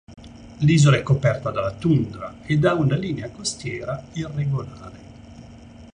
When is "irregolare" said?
4.13-4.99